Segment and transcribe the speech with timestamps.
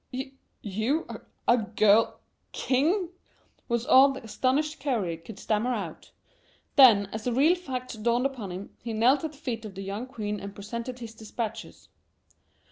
[0.63, 1.05] "You
[1.47, 2.19] a girl
[2.53, 3.09] king?"
[3.67, 6.09] was all that the astonished courier could stammer out.
[6.75, 9.83] Then, as the real facts dawned upon him, he knelt at the feet of the
[9.83, 11.87] young queen and presented his dispatches.